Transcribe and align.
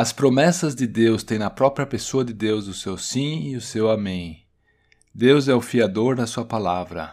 As 0.00 0.12
promessas 0.12 0.76
de 0.76 0.86
Deus 0.86 1.24
têm 1.24 1.40
na 1.40 1.50
própria 1.50 1.84
pessoa 1.84 2.24
de 2.24 2.32
Deus 2.32 2.68
o 2.68 2.72
seu 2.72 2.96
sim 2.96 3.48
e 3.48 3.56
o 3.56 3.60
seu 3.60 3.90
amém. 3.90 4.46
Deus 5.12 5.48
é 5.48 5.54
o 5.56 5.60
fiador 5.60 6.14
da 6.14 6.24
sua 6.24 6.44
palavra, 6.44 7.12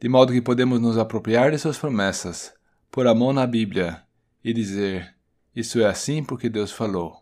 de 0.00 0.08
modo 0.08 0.32
que 0.32 0.42
podemos 0.42 0.80
nos 0.80 0.98
apropriar 0.98 1.52
de 1.52 1.58
suas 1.60 1.78
promessas, 1.78 2.52
pôr 2.90 3.06
a 3.06 3.14
mão 3.14 3.32
na 3.32 3.46
Bíblia 3.46 4.02
e 4.42 4.52
dizer: 4.52 5.14
Isso 5.54 5.80
é 5.80 5.86
assim 5.86 6.24
porque 6.24 6.48
Deus 6.48 6.72
falou. 6.72 7.16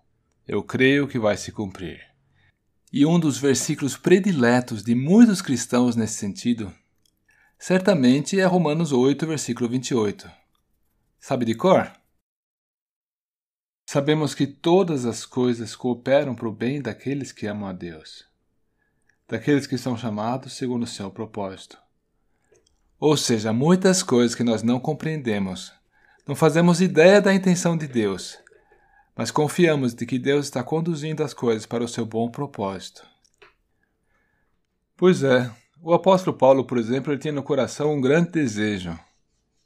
Eu 0.48 0.62
creio 0.62 1.07
que 1.07 1.18
vai 1.18 1.36
se 1.36 1.52
cumprir. 1.52 2.00
E 2.91 3.05
um 3.05 3.21
dos 3.21 3.36
versículos 3.36 3.98
prediletos 3.98 4.82
de 4.82 4.95
muitos 4.95 5.43
cristãos 5.43 5.96
nesse 5.96 6.14
sentido, 6.14 6.73
certamente 7.59 8.41
é 8.41 8.46
Romanos 8.46 8.91
8, 8.91 9.27
versículo 9.27 9.68
28. 9.68 10.30
Sabe 11.21 11.45
de 11.45 11.55
cor? 11.55 11.93
Sabemos 13.87 14.35
que 14.35 14.46
todas 14.46 15.05
as 15.05 15.27
coisas 15.27 15.77
cooperam 15.77 16.35
para 16.35 16.48
o 16.48 16.53
bem 16.53 16.81
daqueles 16.81 17.31
que 17.32 17.46
amam 17.46 17.68
a 17.68 17.72
Deus, 17.72 18.25
daqueles 19.29 19.67
que 19.67 19.77
são 19.77 19.96
chamados 19.96 20.54
segundo 20.54 20.85
o 20.85 20.86
seu 20.86 21.11
propósito. 21.11 21.79
Ou 22.99 23.17
seja, 23.17 23.53
muitas 23.53 24.03
coisas 24.03 24.35
que 24.35 24.43
nós 24.43 24.63
não 24.63 24.81
compreendemos, 24.81 25.72
não 26.27 26.35
fazemos 26.35 26.81
ideia 26.81 27.21
da 27.21 27.35
intenção 27.35 27.77
de 27.77 27.86
Deus, 27.86 28.39
mas 29.14 29.31
confiamos 29.31 29.94
de 29.94 30.07
que 30.07 30.19
Deus 30.19 30.46
está 30.46 30.63
conduzindo 30.63 31.22
as 31.22 31.35
coisas 31.35 31.66
para 31.66 31.85
o 31.85 31.89
seu 31.89 32.06
bom 32.06 32.30
propósito. 32.30 33.06
Pois 34.97 35.22
é, 35.22 35.50
o 35.83 35.92
apóstolo 35.92 36.36
Paulo, 36.36 36.64
por 36.64 36.78
exemplo, 36.78 37.12
ele 37.12 37.20
tinha 37.20 37.33
no 37.33 37.42
coração 37.42 37.92
um 37.92 38.00
grande 38.00 38.30
desejo 38.30 38.98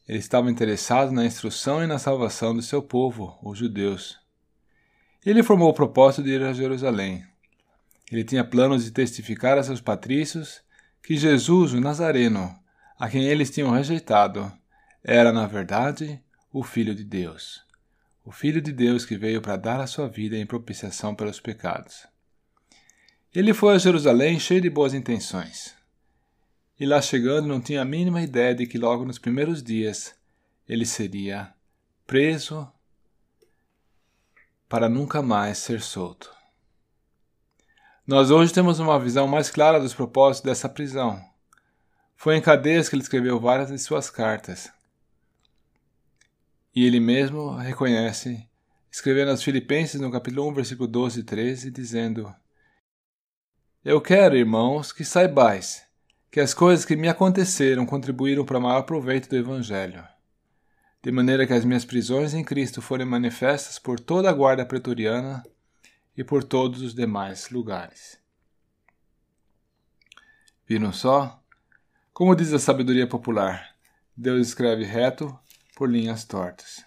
ele 0.09 0.19
estava 0.19 0.51
interessado 0.51 1.13
na 1.13 1.27
instrução 1.27 1.85
e 1.85 1.87
na 1.87 1.99
salvação 1.99 2.55
do 2.55 2.63
seu 2.63 2.81
povo, 2.81 3.39
os 3.43 3.59
judeus. 3.59 4.19
Ele 5.25 5.43
formou 5.43 5.69
o 5.69 5.75
propósito 5.75 6.23
de 6.23 6.31
ir 6.31 6.43
a 6.43 6.55
Jerusalém. 6.55 7.27
Ele 8.11 8.25
tinha 8.25 8.43
planos 8.43 8.85
de 8.85 8.91
testificar 8.91 9.59
a 9.59 9.63
seus 9.63 9.83
patrícios 9.83 10.63
que 11.03 11.15
Jesus, 11.15 11.75
o 11.75 11.81
Nazareno, 11.81 12.59
a 12.99 13.11
quem 13.11 13.25
eles 13.25 13.51
tinham 13.51 13.71
rejeitado, 13.71 14.51
era, 15.05 15.31
na 15.31 15.47
verdade, 15.47 16.19
o 16.51 16.63
Filho 16.63 16.95
de 16.95 17.05
Deus. 17.05 17.63
O 18.25 18.33
Filho 18.33 18.63
de 18.63 18.73
Deus 18.73 19.05
que 19.05 19.17
veio 19.17 19.43
para 19.43 19.57
dar 19.57 19.79
a 19.79 19.87
sua 19.87 20.09
vida 20.09 20.39
em 20.39 20.47
propiciação 20.47 21.15
pelos 21.15 21.39
pecados. 21.39 22.07
Ele 23.35 23.53
foi 23.53 23.75
a 23.75 23.79
Jerusalém 23.79 24.41
cheio 24.41 24.63
de 24.63 24.71
boas 24.71 24.95
intenções 24.95 25.78
e 26.79 26.87
lá 26.87 27.03
chegando 27.03 27.49
não 27.49 27.61
tinha 27.61 27.83
a 27.83 27.85
mínima 27.85 28.23
ideia 28.23 28.55
de 28.55 28.67
que 28.67 28.79
logo 28.79 29.05
nos 29.05 29.19
primeiros 29.19 29.63
dias 29.63 30.15
ele 30.69 30.87
seria 30.87 31.53
preso 32.07 32.71
para 34.69 34.89
nunca 34.89 35.21
mais 35.21 35.59
ser 35.59 35.81
solto. 35.81 36.33
Nós 38.07 38.31
hoje 38.31 38.53
temos 38.53 38.79
uma 38.79 38.99
visão 38.99 39.27
mais 39.27 39.51
clara 39.51 39.81
dos 39.81 39.93
propósitos 39.93 40.49
dessa 40.49 40.69
prisão. 40.69 41.23
Foi 42.17 42.37
em 42.37 42.41
cadeias 42.41 42.89
que 42.89 42.95
ele 42.95 43.03
escreveu 43.03 43.41
várias 43.41 43.71
de 43.71 43.79
suas 43.79 44.09
cartas. 44.09 44.71
E 46.75 46.87
ele 46.87 47.01
mesmo 47.01 47.57
reconhece, 47.57 48.49
escrevendo 48.91 49.31
aos 49.31 49.43
Filipenses 49.43 50.01
no 50.01 50.13
capítulo 50.13 50.49
1, 50.49 50.55
versículo 50.55 50.89
12 50.89 51.21
e 51.21 51.25
13, 51.25 51.71
dizendo: 51.71 52.35
Eu 53.85 54.01
quero, 54.01 54.37
irmãos, 54.37 54.93
que 54.93 55.05
saibais 55.05 55.88
que 56.31 56.41
as 56.41 56.53
coisas 56.53 56.85
que 56.85 56.97
me 56.97 57.09
aconteceram 57.09 57.87
contribuíram 57.87 58.45
para 58.45 58.59
o 58.59 58.63
maior 58.63 58.83
proveito 58.83 59.29
do 59.29 59.37
Evangelho, 59.37 60.07
de 61.03 61.11
maneira 61.11 61.47
que 61.47 61.53
as 61.53 61.65
minhas 61.65 61.85
prisões 61.85 62.35
em 62.35 62.45
Cristo 62.45 62.83
forem 62.83 63.07
manifestas 63.07 63.79
por 63.79 63.99
toda 63.99 64.29
a 64.29 64.33
guarda 64.33 64.67
pretoriana 64.67 65.43
e 66.17 66.23
por 66.23 66.45
todos 66.45 66.83
os 66.83 66.95
demais 66.95 67.51
lugares. 67.51 68.19
Viram 70.67 70.93
só? 70.93 71.43
Como 72.13 72.35
diz 72.35 72.53
a 72.53 72.59
sabedoria 72.59 73.07
popular, 73.07 73.75
Deus 74.15 74.49
escreve 74.49 74.85
reto 74.85 75.39
por 75.77 75.89
linhas 75.89 76.25
tortas. 76.25 76.85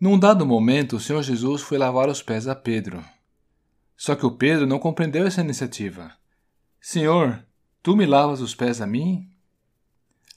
Num 0.00 0.18
dado 0.18 0.46
momento, 0.46 0.96
o 0.96 1.00
Senhor 1.00 1.22
Jesus 1.22 1.60
foi 1.62 1.76
lavar 1.76 2.08
os 2.08 2.22
pés 2.22 2.48
a 2.48 2.54
Pedro. 2.54 3.04
Só 3.96 4.14
que 4.14 4.24
o 4.24 4.30
Pedro 4.30 4.66
não 4.66 4.78
compreendeu 4.78 5.26
essa 5.26 5.42
iniciativa. 5.42 6.16
Senhor, 6.80 7.44
Tu 7.82 7.96
me 7.96 8.06
lavas 8.06 8.40
os 8.40 8.54
pés 8.54 8.80
a 8.80 8.86
mim? 8.86 9.28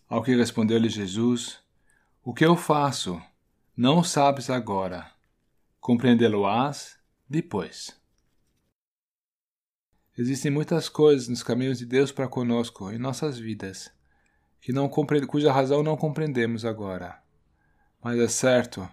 Ao 0.10 0.24
que 0.24 0.36
respondeu-lhe 0.36 0.90
Jesus: 0.90 1.60
O 2.24 2.34
que 2.34 2.44
eu 2.44 2.56
faço, 2.56 3.22
não 3.78 4.04
sabes 4.04 4.50
agora, 4.50 5.12
compreendê-lo-ás 5.80 6.98
depois. 7.30 7.96
Existem 10.18 10.50
muitas 10.50 10.90
coisas 10.90 11.28
nos 11.28 11.44
caminhos 11.44 11.78
de 11.78 11.86
Deus 11.86 12.12
para 12.12 12.28
conosco 12.28 12.92
em 12.92 12.98
nossas 12.98 13.38
vidas, 13.38 13.92
que 14.60 14.74
não 14.74 14.90
cuja 14.90 15.54
razão 15.54 15.84
não 15.84 15.96
compreendemos 15.96 16.66
agora, 16.66 17.22
mas 18.02 18.18
é 18.18 18.28
certo 18.28 18.90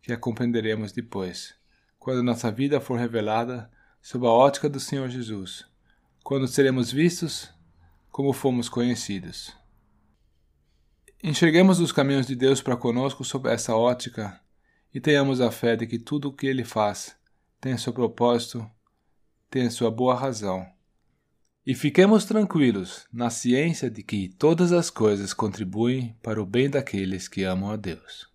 que 0.00 0.12
a 0.12 0.16
compreenderemos 0.16 0.90
depois, 0.90 1.54
quando 2.00 2.20
nossa 2.20 2.50
vida 2.50 2.80
for 2.80 2.98
revelada 2.98 3.70
sob 4.00 4.26
a 4.26 4.30
ótica 4.30 4.68
do 4.68 4.80
Senhor 4.80 5.08
Jesus, 5.08 5.64
quando 6.24 6.48
seremos 6.48 6.90
vistos 6.90 7.54
como 8.12 8.34
fomos 8.34 8.68
conhecidos. 8.68 9.56
Enxerguemos 11.24 11.80
os 11.80 11.90
caminhos 11.90 12.26
de 12.26 12.36
Deus 12.36 12.60
para 12.60 12.76
conosco 12.76 13.24
sob 13.24 13.48
essa 13.48 13.74
ótica 13.74 14.38
e 14.92 15.00
tenhamos 15.00 15.40
a 15.40 15.50
fé 15.50 15.74
de 15.74 15.86
que 15.86 15.98
tudo 15.98 16.28
o 16.28 16.32
que 16.32 16.46
Ele 16.46 16.62
faz 16.62 17.16
tem 17.58 17.78
seu 17.78 17.92
propósito, 17.92 18.68
tem 19.48 19.70
sua 19.70 19.90
boa 19.90 20.14
razão. 20.14 20.66
E 21.64 21.74
fiquemos 21.74 22.24
tranquilos 22.24 23.06
na 23.10 23.30
ciência 23.30 23.88
de 23.88 24.02
que 24.02 24.28
todas 24.28 24.72
as 24.72 24.90
coisas 24.90 25.32
contribuem 25.32 26.14
para 26.20 26.42
o 26.42 26.44
bem 26.44 26.68
daqueles 26.68 27.28
que 27.28 27.44
amam 27.44 27.70
a 27.70 27.76
Deus. 27.76 28.31